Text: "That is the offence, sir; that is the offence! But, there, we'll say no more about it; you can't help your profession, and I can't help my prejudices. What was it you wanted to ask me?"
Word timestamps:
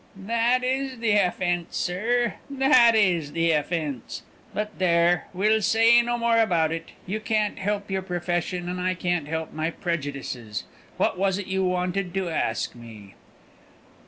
"That 0.15 0.63
is 0.63 0.97
the 0.97 1.11
offence, 1.17 1.77
sir; 1.77 2.33
that 2.49 2.95
is 2.95 3.33
the 3.33 3.51
offence! 3.51 4.23
But, 4.51 4.79
there, 4.79 5.27
we'll 5.31 5.61
say 5.61 6.01
no 6.01 6.17
more 6.17 6.39
about 6.39 6.71
it; 6.71 6.89
you 7.05 7.19
can't 7.19 7.59
help 7.59 7.91
your 7.91 8.01
profession, 8.01 8.67
and 8.67 8.81
I 8.81 8.95
can't 8.95 9.27
help 9.27 9.53
my 9.53 9.69
prejudices. 9.69 10.63
What 10.97 11.19
was 11.19 11.37
it 11.37 11.45
you 11.45 11.63
wanted 11.63 12.15
to 12.15 12.29
ask 12.29 12.73
me?" 12.73 13.13